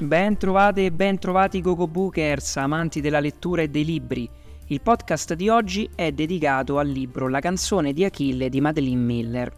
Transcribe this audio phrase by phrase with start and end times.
[0.00, 4.26] Ben trovate e ben trovati Gogo Bookers, amanti della lettura e dei libri.
[4.68, 9.52] Il podcast di oggi è dedicato al libro La canzone di Achille di Madeleine Miller.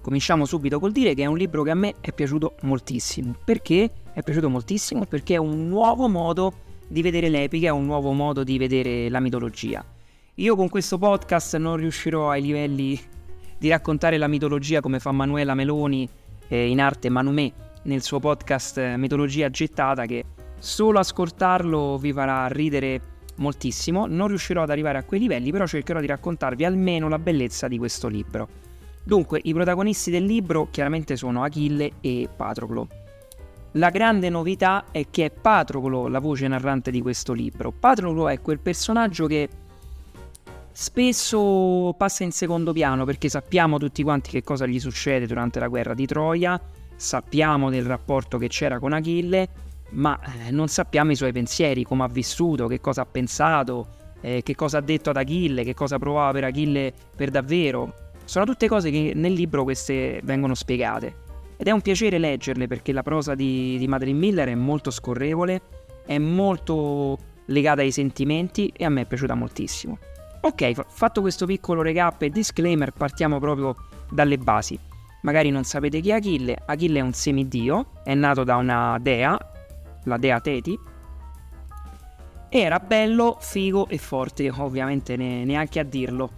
[0.00, 3.34] Cominciamo subito col dire che è un libro che a me è piaciuto moltissimo.
[3.44, 5.06] Perché è piaciuto moltissimo?
[5.06, 6.52] Perché è un nuovo modo
[6.86, 9.84] di vedere l'epica, è un nuovo modo di vedere la mitologia.
[10.36, 13.00] Io con questo podcast non riuscirò ai livelli
[13.58, 16.08] di raccontare la mitologia come fa Manuela Meloni
[16.46, 17.52] eh, in arte Manumè
[17.84, 20.24] nel suo podcast eh, Mitologia gettata che
[20.58, 23.00] solo ascoltarlo vi farà ridere
[23.36, 24.06] moltissimo.
[24.06, 27.78] Non riuscirò ad arrivare a quei livelli, però cercherò di raccontarvi almeno la bellezza di
[27.78, 28.48] questo libro.
[29.02, 32.88] Dunque, i protagonisti del libro chiaramente sono Achille e Patroclo.
[33.72, 37.72] La grande novità è che è Patroclo la voce narrante di questo libro.
[37.72, 39.48] Patroclo è quel personaggio che
[40.70, 45.68] spesso passa in secondo piano perché sappiamo tutti quanti che cosa gli succede durante la
[45.68, 46.60] guerra di Troia,
[46.96, 49.48] sappiamo del rapporto che c'era con Achille,
[49.90, 53.86] ma eh, non sappiamo i suoi pensieri, come ha vissuto, che cosa ha pensato,
[54.20, 57.94] eh, che cosa ha detto ad Achille, che cosa provava per Achille per davvero.
[58.24, 61.22] Sono tutte cose che nel libro queste vengono spiegate.
[61.56, 65.60] Ed è un piacere leggerle perché la prosa di, di Madeline Miller è molto scorrevole,
[66.04, 69.98] è molto legata ai sentimenti e a me è piaciuta moltissimo.
[70.40, 73.74] Ok, fatto questo piccolo recap e disclaimer, partiamo proprio
[74.10, 74.78] dalle basi.
[75.24, 76.56] Magari non sapete chi è Achille.
[76.66, 79.36] Achille è un semidio, è nato da una dea,
[80.04, 80.78] la dea Teti.
[82.50, 86.30] Era bello, figo e forte, ovviamente ne, neanche a dirlo.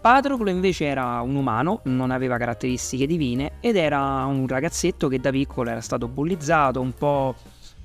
[0.00, 5.30] Patroclo invece era un umano, non aveva caratteristiche divine ed era un ragazzetto che da
[5.30, 7.36] piccolo era stato bullizzato, un po'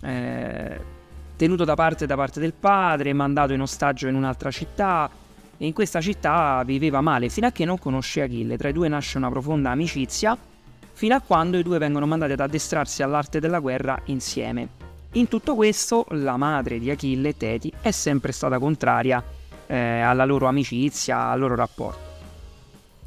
[0.01, 0.79] eh,
[1.35, 5.07] tenuto da parte da parte del padre, mandato in ostaggio in un'altra città,
[5.65, 8.57] in questa città viveva male fino a che non conosce Achille.
[8.57, 10.37] Tra i due nasce una profonda amicizia,
[10.93, 14.67] fino a quando i due vengono mandati ad addestrarsi all'arte della guerra insieme.
[15.13, 19.23] In tutto questo, la madre di Achille, Teti, è sempre stata contraria
[19.65, 22.05] eh, alla loro amicizia, al loro rapporto.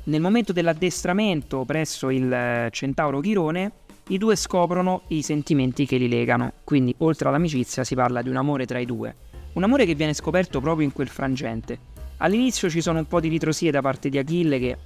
[0.05, 3.73] Nel momento dell'addestramento presso il eh, centauro Chirone,
[4.09, 8.37] i due scoprono i sentimenti che li legano, quindi oltre all'amicizia si parla di un
[8.37, 9.15] amore tra i due,
[9.53, 11.79] un amore che viene scoperto proprio in quel frangente.
[12.23, 14.77] All'inizio ci sono un po' di ritrosie da parte di Achille che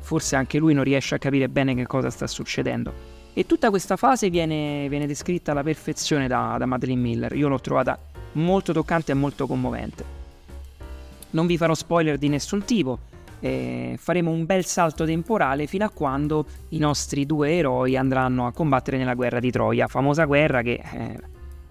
[0.00, 3.14] forse anche lui non riesce a capire bene che cosa sta succedendo.
[3.32, 7.32] E tutta questa fase viene, viene descritta alla perfezione da, da Madeline Miller.
[7.36, 7.98] Io l'ho trovata
[8.32, 10.04] molto toccante e molto commovente.
[11.30, 12.98] Non vi farò spoiler di nessun tipo,
[13.40, 18.52] eh, faremo un bel salto temporale fino a quando i nostri due eroi andranno a
[18.52, 21.20] combattere nella guerra di Troia, famosa guerra che, eh,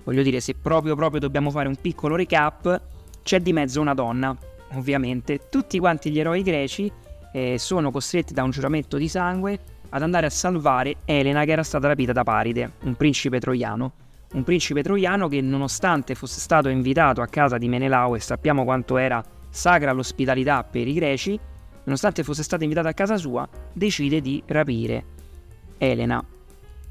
[0.03, 2.81] voglio dire, se proprio proprio dobbiamo fare un piccolo recap,
[3.23, 4.37] c'è di mezzo una donna,
[4.75, 6.91] ovviamente, tutti quanti gli eroi greci
[7.33, 9.59] eh, sono costretti da un giuramento di sangue
[9.89, 13.93] ad andare a salvare Elena che era stata rapita da Paride, un principe troiano.
[14.33, 18.97] Un principe troiano che nonostante fosse stato invitato a casa di Menelao e sappiamo quanto
[18.97, 21.39] era sacra l'ospitalità per i greci,
[21.83, 25.05] nonostante fosse stato invitato a casa sua, decide di rapire
[25.77, 26.23] Elena.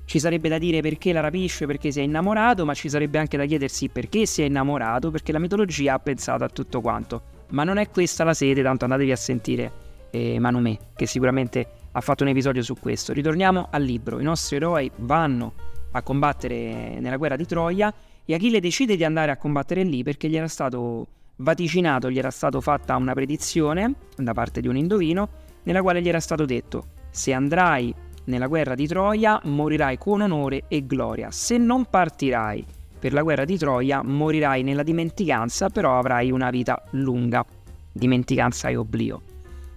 [0.06, 3.36] Ci sarebbe da dire perché la rapisce, perché si è innamorato, ma ci sarebbe anche
[3.36, 7.33] da chiedersi perché si è innamorato, perché la mitologia ha pensato a tutto quanto.
[7.54, 9.72] Ma non è questa la sede, tanto andatevi a sentire
[10.10, 13.12] eh, Manomè, che sicuramente ha fatto un episodio su questo.
[13.12, 14.18] Ritorniamo al libro.
[14.18, 15.52] I nostri eroi vanno
[15.92, 17.94] a combattere nella guerra di Troia
[18.24, 21.06] e Achille decide di andare a combattere lì perché gli era stato
[21.36, 25.28] vaticinato, gli era stata fatta una predizione da parte di un indovino
[25.62, 27.94] nella quale gli era stato detto se andrai
[28.24, 32.64] nella guerra di Troia morirai con onore e gloria, se non partirai
[33.04, 37.44] per la guerra di Troia morirai nella dimenticanza, però avrai una vita lunga.
[37.92, 39.20] Dimenticanza e oblio.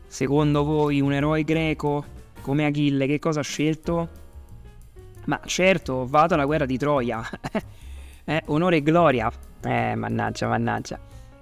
[0.07, 2.05] Secondo voi un eroe greco
[2.39, 4.07] come Achille che cosa ha scelto?
[5.25, 7.21] Ma certo, vado alla guerra di Troia.
[8.23, 9.29] eh, onore e gloria.
[9.61, 10.97] Eh, mannaggia, mannaggia.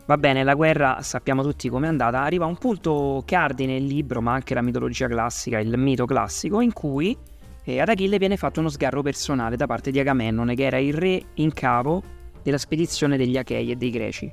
[0.07, 2.19] Va bene, la guerra sappiamo tutti com'è andata.
[2.19, 6.73] Arriva un punto cardine il libro, ma anche la mitologia classica, il mito classico, in
[6.73, 7.15] cui
[7.65, 10.93] e ad Achille viene fatto uno sgarro personale da parte di Agamennone, che era il
[10.93, 12.01] re in capo
[12.43, 14.31] della spedizione degli Achei e dei Greci.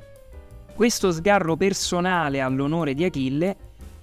[0.75, 3.57] Questo sgarro personale all'onore di Achille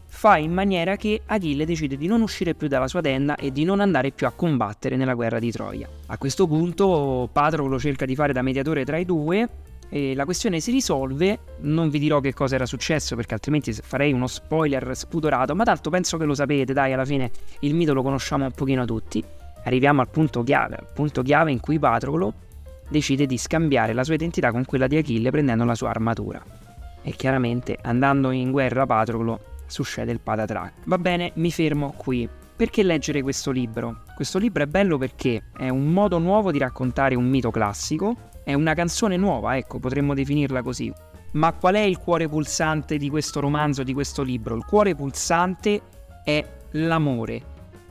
[0.07, 3.63] fa in maniera che Achille decide di non uscire più dalla sua tenda e di
[3.63, 5.87] non andare più a combattere nella guerra di Troia.
[6.07, 9.47] A questo punto Patroclo cerca di fare da mediatore tra i due
[9.89, 11.39] e la questione si risolve.
[11.61, 15.89] Non vi dirò che cosa era successo perché altrimenti farei uno spoiler spudorato, ma tanto
[15.89, 17.31] penso che lo sapete, dai, alla fine
[17.61, 19.23] il mito lo conosciamo un pochino tutti.
[19.63, 22.33] Arriviamo al punto chiave, al punto chiave in cui Patroclo
[22.87, 26.41] decide di scambiare la sua identità con quella di Achille prendendo la sua armatura.
[27.01, 30.73] E chiaramente andando in guerra Patroclo succede il patatrac.
[30.85, 32.27] Va bene, mi fermo qui.
[32.55, 34.01] Perché leggere questo libro?
[34.15, 38.15] Questo libro è bello perché è un modo nuovo di raccontare un mito classico,
[38.49, 40.91] è una canzone nuova, ecco, potremmo definirla così.
[41.33, 44.55] Ma qual è il cuore pulsante di questo romanzo, di questo libro?
[44.55, 45.79] Il cuore pulsante
[46.23, 47.43] è l'amore.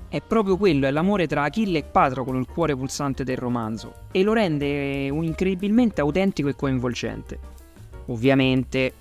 [0.08, 4.24] È proprio quello, è l'amore tra Achille e Patroclo, il cuore pulsante del romanzo, e
[4.24, 7.38] lo rende incredibilmente autentico e coinvolgente.
[8.06, 8.94] Ovviamente,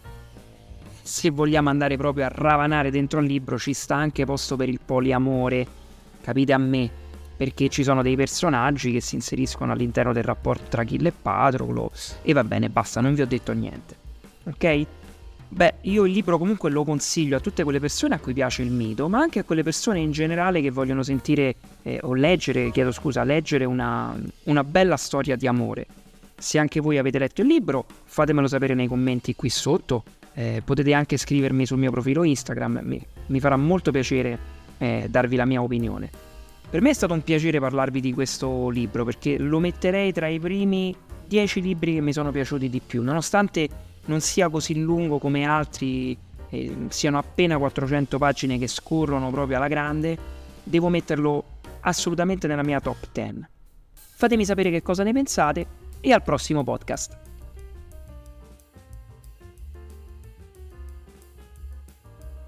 [1.02, 4.80] se vogliamo andare proprio a ravanare dentro il libro, ci sta anche posto per il
[4.86, 5.66] poliamore,
[6.22, 7.06] capite a me?
[7.38, 11.92] Perché ci sono dei personaggi che si inseriscono all'interno del rapporto tra Achille e Patroclo
[12.24, 13.96] e va bene, basta, non vi ho detto niente.
[14.46, 14.86] Ok?
[15.50, 18.72] Beh, io il libro comunque lo consiglio a tutte quelle persone a cui piace il
[18.72, 22.92] mito, ma anche a quelle persone in generale che vogliono sentire eh, o leggere, chiedo
[22.92, 24.14] scusa, leggere una,
[24.44, 25.86] una bella storia di amore.
[26.38, 30.04] Se anche voi avete letto il libro, fatemelo sapere nei commenti qui sotto.
[30.34, 34.38] Eh, potete anche scrivermi sul mio profilo Instagram, mi, mi farà molto piacere
[34.78, 36.10] eh, darvi la mia opinione.
[36.70, 40.38] Per me è stato un piacere parlarvi di questo libro perché lo metterei tra i
[40.38, 40.94] primi
[41.26, 43.70] 10 libri che mi sono piaciuti di più, nonostante
[44.06, 46.18] non sia così lungo come altri,
[46.50, 50.18] eh, siano appena 400 pagine che scorrono proprio alla grande,
[50.62, 51.44] devo metterlo
[51.82, 53.46] assolutamente nella mia top 10.
[53.94, 55.68] Fatemi sapere che cosa ne pensate
[56.02, 57.27] e al prossimo podcast.